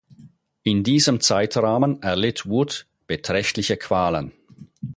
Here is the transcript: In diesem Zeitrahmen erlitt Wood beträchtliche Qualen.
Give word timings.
In 0.63 0.83
diesem 0.83 1.19
Zeitrahmen 1.21 2.01
erlitt 2.01 2.47
Wood 2.47 2.87
beträchtliche 3.05 3.77
Qualen. 3.77 4.31